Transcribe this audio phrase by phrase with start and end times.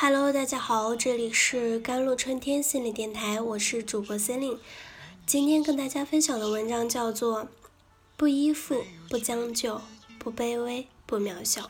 [0.00, 4.60] Hello，大家好，这里是甘露春天心理电台，我是主播 c e l i n e
[5.26, 7.42] 今天跟大家分享的文章叫做
[8.16, 9.80] 《不依附，不将就，
[10.16, 11.62] 不卑微，不渺小》。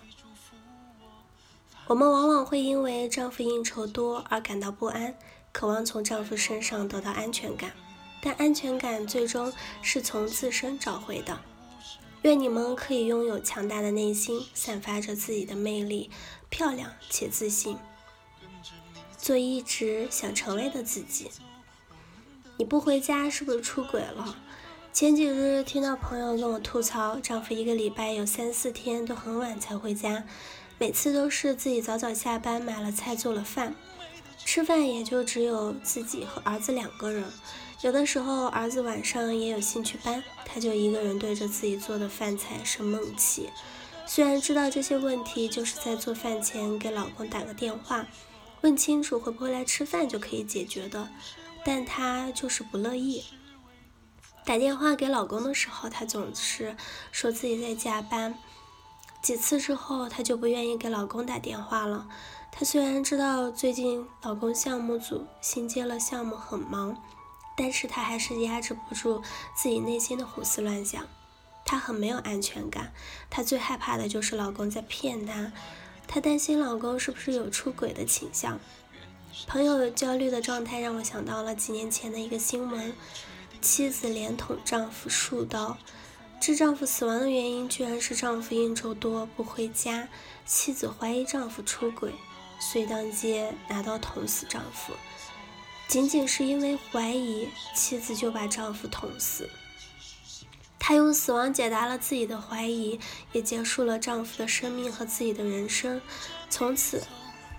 [1.86, 5.16] 我们往往会因为丈夫应酬多而感到不安，
[5.50, 7.72] 渴望从丈夫身上得到安全感，
[8.20, 9.50] 但安全感最终
[9.80, 11.40] 是从自身找回的。
[12.20, 16.10] 愿你们可以拥有强大的内心，散发着自己的魅力，
[16.50, 17.78] 漂亮且自信。
[19.28, 21.30] 做一直想成为的自己。
[22.56, 24.38] 你不回家是不是出轨了？
[24.90, 30.24] 前几日听到朋友跟我吐槽，丈夫一个礼拜有三四天都很晚才回家，
[30.78, 33.74] 每次都是自己早早下班买了菜做了饭，
[34.46, 37.24] 吃饭也就只有自己和儿子两个人。
[37.82, 43.50] 有的时候儿子晚上也有兴趣班，他就一个人对着自己做的饭菜生闷气。
[44.06, 48.06] 虽然知道这些问题就是在做饭前给老公打个电话。
[48.62, 51.08] 问清楚会不会来吃饭就可以解决的，
[51.64, 53.24] 但她就是不乐意。
[54.44, 56.76] 打电话给老公的时候，她总是
[57.12, 58.38] 说自己在加班。
[59.20, 62.08] 几次之后，她就不愿意给老公打电话了。
[62.50, 66.96] 她虽然知道最近老公项目组新接了项目很忙，
[67.56, 69.22] 但是她还是压制不住
[69.54, 71.06] 自己内心的胡思乱想。
[71.64, 72.92] 她很没有安全感，
[73.28, 75.52] 她最害怕的就是老公在骗她。
[76.08, 78.58] 她担心老公是不是有出轨的倾向，
[79.46, 82.94] 朋友焦虑的状态让我想到了几年前的一个新闻：
[83.60, 85.76] 妻子连捅丈夫数刀，
[86.40, 90.08] 致丈夫死亡的原因居然是丈夫应酬多不回家，
[90.46, 92.14] 妻子怀疑丈夫出轨，
[92.58, 94.94] 遂当街拿刀捅死丈夫。
[95.86, 99.48] 仅仅是因为怀疑，妻子就把丈夫捅死。
[100.88, 102.98] 她用死亡解答了自己的怀疑，
[103.32, 106.00] 也结束了丈夫的生命和自己的人生。
[106.48, 107.04] 从此，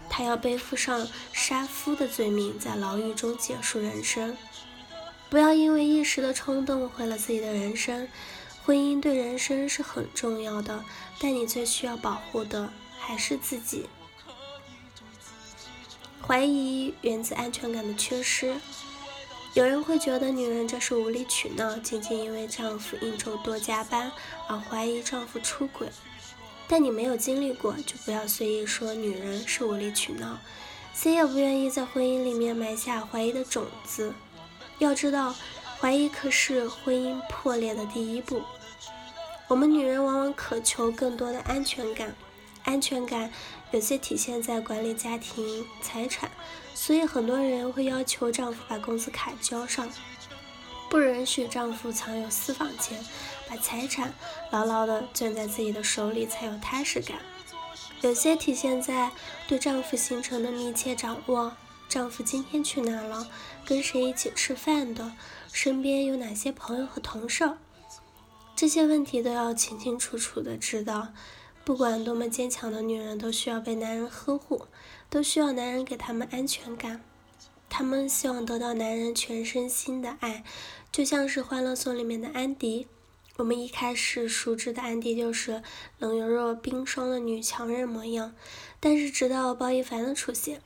[0.10, 4.36] 她要背负上杀夫的罪名，在牢狱中结束人生。
[5.30, 8.08] 不要因为一时的冲动毁了自己的人生。
[8.66, 10.84] 婚姻对人生是很重要的，
[11.20, 13.88] 但你最需要保护的还是自己。
[16.20, 18.56] 怀疑源自安全感的缺失。
[19.56, 24.12] 有人会觉得女人这是无理取闹，仅仅因为丈夫应酬多加班
[24.48, 25.90] 而怀疑丈夫出轨。
[26.68, 30.38] 但你没有经历过，就不要随意说女人是无理取闹。
[30.94, 34.14] 谁也不愿意在婚姻里面埋下怀疑的种子。
[34.78, 35.34] 要知道，
[35.80, 38.44] 怀疑可是婚姻破裂的第一步。
[39.48, 42.14] 我们女人往往渴求更多的安全感。
[42.66, 43.32] 安全感
[43.72, 46.32] 有些体现在管理家庭财产，
[46.74, 49.88] 所以很多人会要求丈夫把工资卡交上，
[50.90, 53.06] 不允许丈夫藏有私房钱，
[53.48, 54.14] 把财产
[54.50, 57.20] 牢牢的攥在自己的手里才有踏实感。
[58.02, 59.12] 有些体现在
[59.48, 61.54] 对丈夫行程的密切掌握，
[61.88, 63.28] 丈夫今天去哪了，
[63.66, 65.14] 跟谁一起吃饭的，
[65.54, 67.52] 身边有哪些朋友和同事，
[68.56, 71.10] 这些问题都要清清楚楚的知道。
[71.70, 74.66] 不管多么坚强的女人，都需要被男人呵护，
[75.08, 77.04] 都需要男人给她们安全感。
[77.70, 80.44] 她们希望得到男人全身心的爱，
[80.92, 82.88] 就像是《欢乐颂》里面的安迪。
[83.38, 85.62] 我们一开始熟知的安迪就是
[86.00, 88.34] 冷若若冰霜的女强人模样，
[88.80, 90.64] 但是直到包奕凡的出现，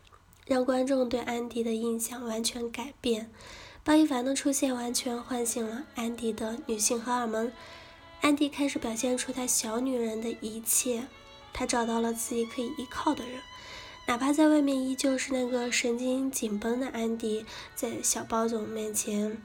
[0.47, 3.29] 让观众对安迪的印象完全改变。
[3.83, 7.51] 包奕凡的出现完全唤醒了安迪的女性荷尔蒙。
[8.23, 11.07] 安迪开始表现出她小女人的一切，
[11.51, 13.41] 她找到了自己可以依靠的人，
[14.07, 17.45] 哪怕在外面依旧是那个神经紧绷的安迪，
[17.75, 19.41] 在小包总面前，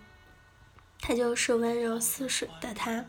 [1.01, 3.07] 她就是温柔似水的她。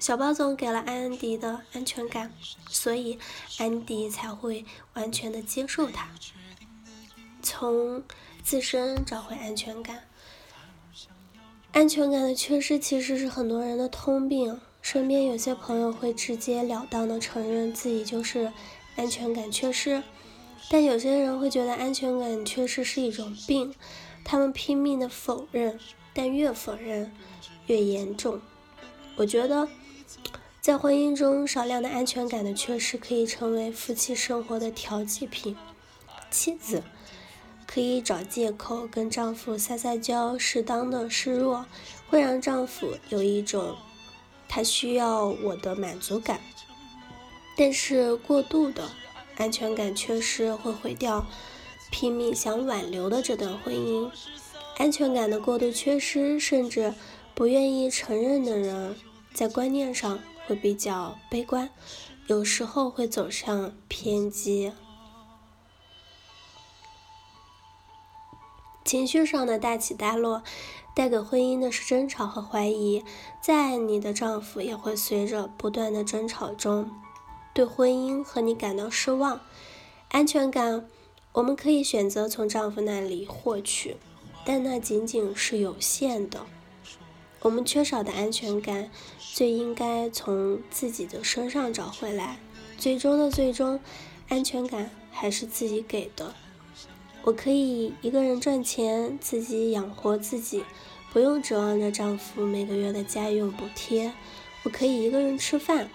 [0.00, 2.32] 小包总给了安迪的安全感，
[2.70, 3.18] 所以
[3.58, 6.08] 安迪才会完全的接受他，
[7.42, 8.02] 从
[8.42, 10.04] 自身找回安全感。
[11.72, 14.58] 安全感的缺失其实是很多人的通病。
[14.80, 18.52] 身边有些朋友会直截了当的承认自己就是
[18.96, 20.02] 安全感缺失，
[20.70, 23.74] 但有些人会觉得安全感缺失是一种病，
[24.24, 25.78] 他们拼命的否认，
[26.14, 27.12] 但越否认
[27.66, 28.40] 越严重。
[29.16, 29.68] 我觉得，
[30.60, 35.54] 在婚姻中少量的安全感的缺失可以成为夫妻生活的调剂品。
[36.30, 36.82] 妻子
[37.66, 41.66] 可以找借口跟丈夫撒撒娇，适当的示弱，
[42.08, 43.76] 会让丈夫有一种。
[44.48, 46.40] 他需要我的满足感，
[47.56, 48.90] 但是过度的
[49.36, 51.26] 安全感缺失会毁掉
[51.90, 54.10] 拼命想挽留的这段婚姻。
[54.78, 56.94] 安全感的过度缺失，甚至
[57.34, 58.96] 不愿意承认的人，
[59.34, 61.70] 在观念上会比较悲观，
[62.28, 64.72] 有时候会走向偏激。
[68.84, 70.42] 情绪上的大起大落，
[70.98, 73.04] 带给婚姻的是争吵和怀疑。
[73.40, 76.90] 在你的丈夫也会随着不断的争吵中，
[77.54, 79.40] 对婚姻和你感到失望。
[80.08, 80.88] 安全感，
[81.34, 83.96] 我们可以选择从丈夫那里获取，
[84.44, 86.44] 但那仅仅是有限的。
[87.42, 88.90] 我们缺少的安全感，
[89.20, 92.40] 最应该从自己的身上找回来。
[92.76, 93.78] 最终的最终，
[94.28, 96.34] 安全感还是自己给的。
[97.22, 100.64] 我可以一个人赚钱，自己养活自己，
[101.12, 104.12] 不用指望着丈夫每个月的家用补贴。
[104.64, 105.90] 我可以一个人吃饭，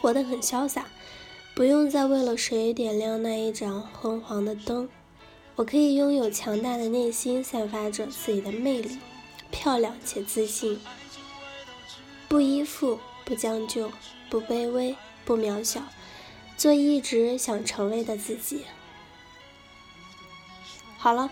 [0.00, 0.86] 活得很潇洒，
[1.54, 4.88] 不用再为了谁点亮那一盏昏黄的灯。
[5.56, 8.98] 我可以拥有强大的内心，散发着自己的魅力，
[9.50, 10.80] 漂亮且自信，
[12.28, 13.92] 不依附，不将就，
[14.30, 14.96] 不卑微，
[15.26, 15.82] 不渺小，
[16.56, 18.62] 做一直想成为的自己。
[21.00, 21.30] 好了，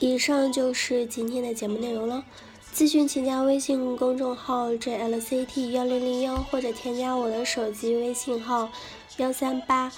[0.00, 2.26] 以上就是今天的节目内容了。
[2.74, 8.70] 咨询请加微信公众号 jlct 幺零零幺，或者添加我的手机微信号
[9.16, 9.90] 幺三八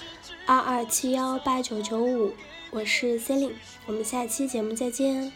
[0.45, 2.31] 二二七幺八九九五，
[2.71, 3.55] 我是 c e l i n e
[3.85, 5.29] 我们下期节目再见。